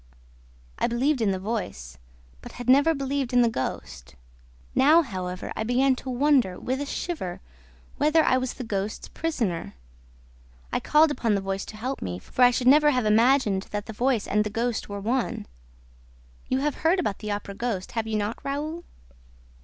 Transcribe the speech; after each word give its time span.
I 0.79 0.87
believed 0.87 1.21
in 1.21 1.29
the 1.29 1.37
voice, 1.37 1.99
but 2.41 2.53
had 2.53 2.67
never 2.67 2.95
believed 2.95 3.33
in 3.33 3.43
the 3.43 3.47
ghost. 3.47 4.15
Now, 4.73 5.03
however, 5.03 5.53
I 5.55 5.61
began 5.63 5.95
to 5.97 6.09
wonder, 6.09 6.59
with 6.59 6.81
a 6.81 6.87
shiver, 6.87 7.39
whether 7.97 8.23
I 8.23 8.35
was 8.37 8.55
the 8.55 8.63
ghost's 8.63 9.09
prisoner. 9.09 9.75
I 10.73 10.79
called 10.79 11.11
upon 11.11 11.35
the 11.35 11.39
voice 11.39 11.65
to 11.65 11.77
help 11.77 12.01
me, 12.01 12.17
for 12.17 12.41
I 12.41 12.49
should 12.49 12.65
never 12.65 12.89
have 12.89 13.05
imagined 13.05 13.67
that 13.69 13.85
the 13.85 13.93
voice 13.93 14.25
and 14.27 14.43
the 14.43 14.49
ghost 14.49 14.89
were 14.89 14.99
one. 14.99 15.45
You 16.47 16.61
have 16.61 16.77
heard 16.81 16.99
about 16.99 17.19
the 17.19 17.29
Opera 17.33 17.53
ghost, 17.53 17.91
have 17.91 18.07
you 18.07 18.17
not, 18.17 18.39
Raoul?" 18.43 18.83